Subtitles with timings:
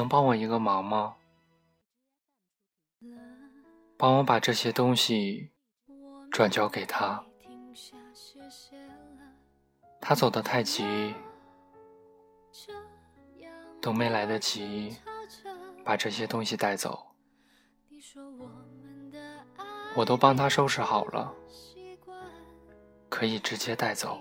[0.00, 1.14] 能帮我一个忙吗？
[3.98, 5.50] 帮我把这些东西
[6.32, 7.22] 转交给他。
[10.00, 11.14] 他走得太急，
[13.78, 14.96] 都没来得及
[15.84, 17.14] 把这些东西带走。
[19.94, 21.34] 我都帮他收拾好了，
[23.10, 24.18] 可以直接带走。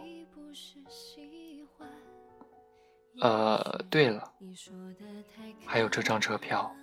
[3.21, 4.33] 呃，对了，
[5.65, 6.73] 还有这张车票，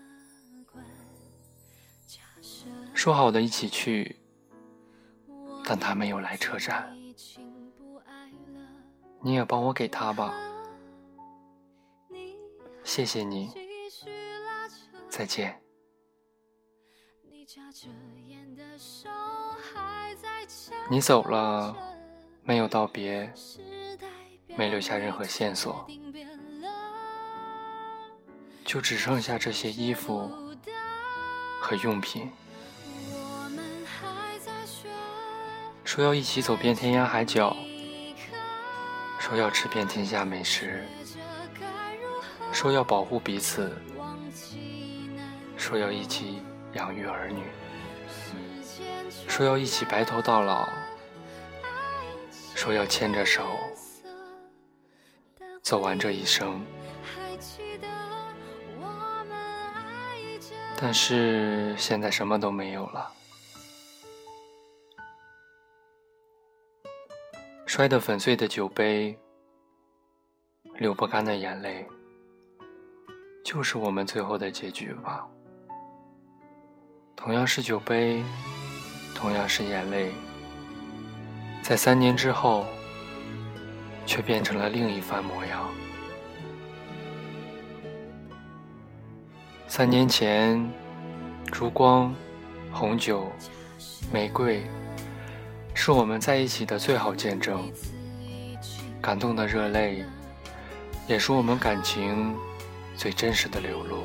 [2.94, 4.20] 说好的一起去，
[5.64, 6.94] 但他没有来车站，
[9.22, 10.34] 你也帮我给他吧，
[12.84, 13.50] 谢谢你，
[15.08, 15.60] 再见。
[20.90, 21.74] 你走了，
[22.42, 23.32] 没有道别，
[24.56, 25.86] 没留下任何线索。
[28.64, 30.28] 就只剩下这些衣服
[31.60, 32.30] 和用品。
[35.84, 37.56] 说要一起走遍天涯海角，
[39.20, 40.84] 说要吃遍天下美食，
[42.52, 43.80] 说要保护彼此，
[45.56, 46.42] 说要一起
[46.74, 47.44] 养育儿女，
[49.28, 50.68] 说要一起白头到老，
[52.54, 53.46] 说要牵着手
[55.62, 56.64] 走完这一生。
[60.78, 63.10] 但是现在什么都没有了，
[67.64, 69.18] 摔得粉碎的酒杯，
[70.74, 71.86] 流不干的眼泪，
[73.42, 75.26] 就是我们最后的结局吧。
[77.16, 78.22] 同样是酒杯，
[79.14, 80.12] 同样是眼泪，
[81.62, 82.66] 在三年之后，
[84.06, 85.68] 却变成了另一番模样。
[89.68, 90.64] 三年前，
[91.52, 92.14] 烛光、
[92.72, 93.30] 红酒、
[94.10, 94.64] 玫瑰，
[95.74, 97.70] 是我们在一起的最好见证。
[99.02, 100.04] 感动的热泪，
[101.06, 102.34] 也是我们感情
[102.96, 104.04] 最真实的流露。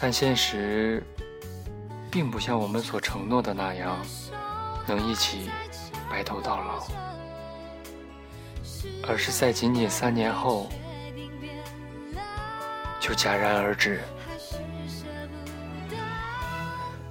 [0.00, 1.02] 但现实，
[2.10, 3.98] 并不像我们所承诺的那样，
[4.86, 5.50] 能一起
[6.08, 6.86] 白头到老，
[9.06, 10.68] 而是在仅仅三年后。
[13.00, 14.00] 就戛然而止。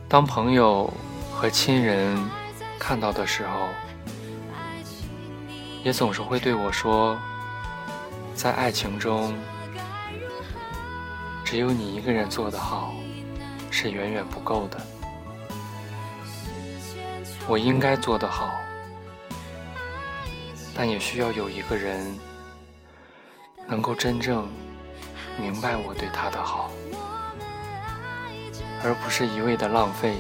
[0.07, 0.94] 当朋友
[1.33, 2.17] 和亲人
[2.77, 3.69] 看到的时候，
[5.83, 7.17] 也总是会对我说
[8.35, 9.33] ：“在爱情中，
[11.44, 12.94] 只有你一个人做得好，
[13.72, 14.79] 是远远不够的。
[17.47, 18.51] 我应该做得好，
[20.77, 22.17] 但也需要有一个人
[23.67, 24.47] 能够真正……”
[25.39, 26.71] 明白我对他的好，
[28.83, 30.15] 而不是一味的浪费，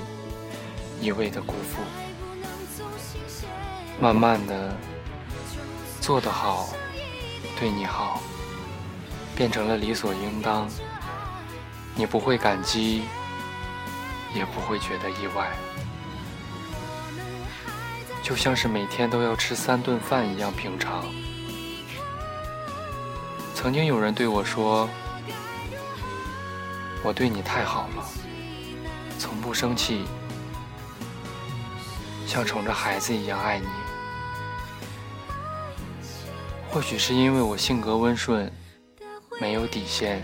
[1.01, 1.81] 一味的辜负。
[3.99, 4.77] 慢慢的，
[6.01, 6.69] 做得好，
[7.59, 8.21] 对你好，
[9.35, 10.69] 变成了理所应当。
[11.95, 13.01] 你不会感激，
[14.35, 15.49] 也不会觉得意外，
[18.27, 21.05] 就像是每天都要吃三顿饭一样平常。
[23.55, 24.89] 曾经有人对我说。
[27.05, 28.03] 我对你太好了，
[29.17, 30.03] 从不生气，
[32.25, 33.67] 像宠着孩子一样爱你。
[36.69, 38.51] 或许是因为我性格温顺，
[39.39, 40.21] 没有底线，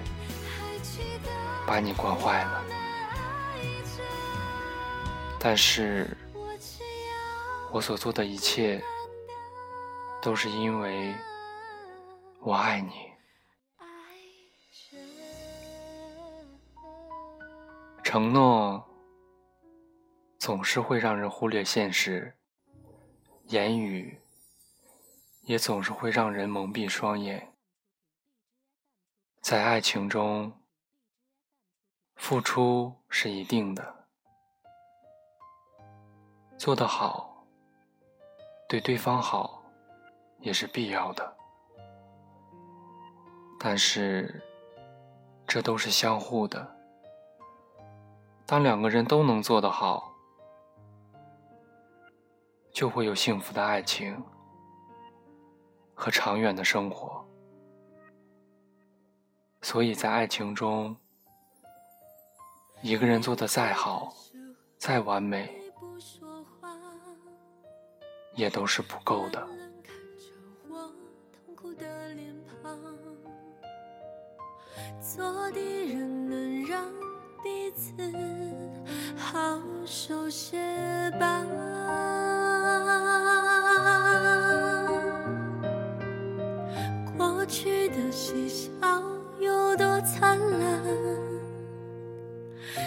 [1.65, 2.61] 把你惯坏了。
[5.39, 6.17] 但是，
[7.73, 8.79] 我所做的一切，
[10.21, 11.11] 都是因为
[12.39, 13.11] 我爱你。
[18.03, 18.87] 承诺
[20.37, 22.37] 总是会让人忽略现实，
[23.47, 24.21] 言语
[25.41, 27.55] 也总是会让人蒙蔽双眼。
[29.41, 30.61] 在爱情中，
[32.17, 34.05] 付出是一定的，
[36.55, 37.32] 做得好，
[38.73, 39.61] 对对方好
[40.39, 41.37] 也是必要的，
[43.59, 44.41] 但是
[45.45, 46.75] 这都是相互的。
[48.47, 50.11] 当两个人都能做得好，
[52.71, 54.19] 就会有幸福的爱情
[55.93, 57.23] 和长远的生活。
[59.61, 60.97] 所以在爱情中，
[62.81, 64.11] 一个人做的再好、
[64.79, 65.62] 再完美，
[68.35, 69.47] 也都是不够的。
[75.01, 76.85] 做敌人能让
[77.43, 77.91] 彼此
[79.15, 80.57] 好受些
[81.19, 81.45] 吧。
[87.17, 88.71] 过去的嬉笑
[89.39, 90.83] 有多灿烂，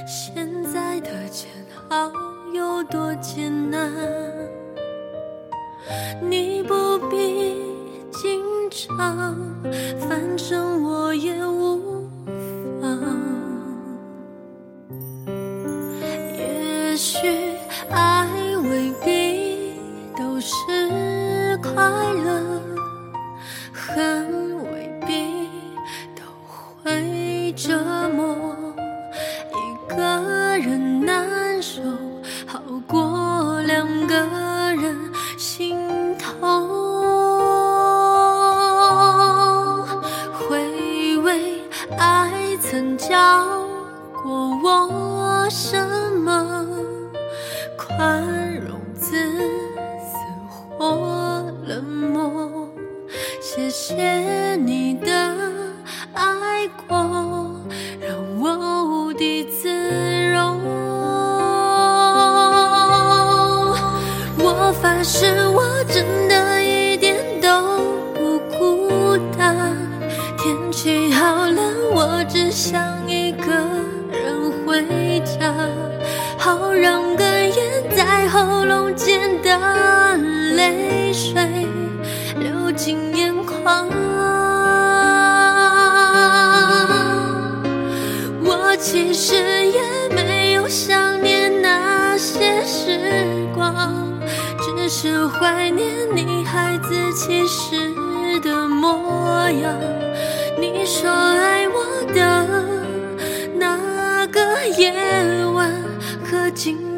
[0.07, 1.51] 现在的煎
[1.91, 2.11] 熬
[2.53, 3.76] 有多艰难。
[20.47, 20.76] 是
[53.57, 55.35] 谢谢你的
[56.13, 56.95] 爱过，
[57.99, 59.71] 让我无地自
[60.31, 60.61] 容。
[64.37, 67.49] 我发誓，我真的一点都
[68.13, 69.57] 不孤单。
[70.37, 73.55] 天气好冷，我只想一个
[74.13, 75.55] 人回家，
[76.37, 79.59] 好让哽咽在喉咙间的
[97.27, 99.77] 现实的模样。
[100.61, 102.47] 你说爱我的
[103.59, 104.93] 那个夜
[105.53, 105.69] 晚，
[106.25, 106.96] 和今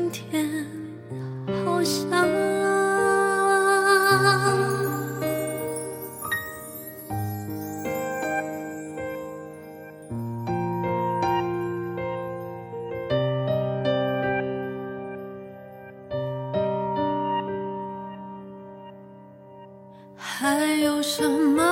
[20.59, 21.63] 还有什么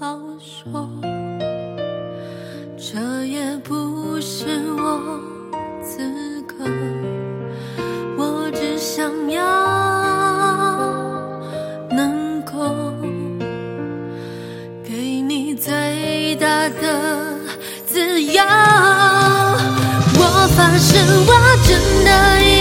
[0.00, 0.88] 好说？
[2.74, 4.46] 这也不是
[4.78, 5.20] 我
[5.82, 6.64] 资格，
[8.16, 9.42] 我只想要
[11.90, 12.94] 能够
[14.82, 17.36] 给你最大的
[17.84, 18.42] 自由。
[20.14, 20.96] 我发誓，
[21.28, 21.32] 我
[21.68, 22.51] 真的。